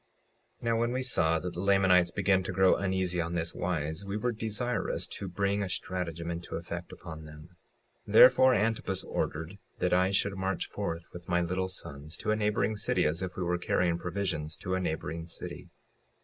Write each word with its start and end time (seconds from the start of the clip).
56:30 0.63 0.63
Now 0.65 0.77
when 0.79 0.91
we 0.93 1.03
saw 1.03 1.37
that 1.37 1.53
the 1.53 1.59
Lamanites 1.59 2.09
began 2.09 2.41
to 2.41 2.51
grow 2.51 2.75
uneasy 2.75 3.21
on 3.21 3.35
this 3.35 3.53
wise, 3.53 4.03
we 4.03 4.17
were 4.17 4.31
desirous 4.31 5.05
to 5.05 5.27
bring 5.27 5.61
a 5.61 5.69
stratagem 5.69 6.31
into 6.31 6.55
effect 6.55 6.91
upon 6.91 7.25
them; 7.25 7.49
therefore 8.07 8.55
Antipus 8.55 9.03
ordered 9.03 9.59
that 9.77 9.93
I 9.93 10.09
should 10.09 10.33
march 10.35 10.65
forth 10.65 11.05
with 11.13 11.29
my 11.29 11.41
little 11.43 11.69
sons 11.69 12.17
to 12.17 12.31
a 12.31 12.35
neighboring 12.35 12.77
city, 12.77 13.05
as 13.05 13.21
if 13.21 13.37
we 13.37 13.43
were 13.43 13.59
carrying 13.59 13.99
provisions 13.99 14.57
to 14.57 14.73
a 14.73 14.79
neighboring 14.79 15.27
city. 15.27 15.69